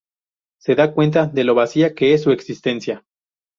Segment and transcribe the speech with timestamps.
[0.59, 3.05] Se da cuenta de lo vacía que es su existencia.